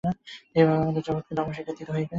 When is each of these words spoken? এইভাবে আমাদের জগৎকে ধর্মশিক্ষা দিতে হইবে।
এইভাবে 0.55 0.79
আমাদের 0.79 1.03
জগৎকে 1.07 1.33
ধর্মশিক্ষা 1.37 1.73
দিতে 1.73 1.83
হইবে। 1.87 2.09